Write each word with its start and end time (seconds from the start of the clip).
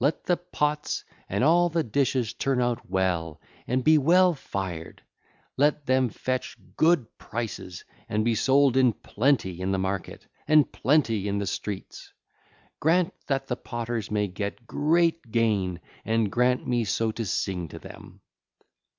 Let 0.00 0.24
the 0.24 0.38
pots 0.38 1.04
and 1.28 1.44
all 1.44 1.68
the 1.68 1.82
dishes 1.82 2.32
turn 2.32 2.62
out 2.62 2.88
well 2.88 3.38
and 3.66 3.84
be 3.84 3.98
well 3.98 4.32
fired: 4.32 5.02
let 5.58 5.84
them 5.84 6.08
fetch 6.08 6.56
good 6.74 7.04
prices 7.18 7.84
and 8.08 8.24
be 8.24 8.34
sold 8.34 8.78
in 8.78 8.94
plenty 8.94 9.60
in 9.60 9.72
the 9.72 9.78
market, 9.78 10.26
and 10.48 10.72
plenty 10.72 11.28
in 11.28 11.36
the 11.36 11.46
streets. 11.46 12.14
Grant 12.80 13.12
that 13.26 13.46
the 13.48 13.56
potters 13.56 14.10
may 14.10 14.26
get 14.26 14.66
great 14.66 15.20
gain 15.30 15.80
and 16.02 16.32
grant 16.32 16.66
me 16.66 16.84
so 16.84 17.12
to 17.12 17.26
sing 17.26 17.68
to 17.68 17.78
them. 17.78 18.22